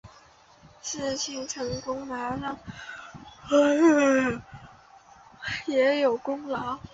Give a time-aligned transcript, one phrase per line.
[0.81, 2.57] 事情成功马上
[3.47, 4.31] 说自
[5.67, 6.79] 己也有功劳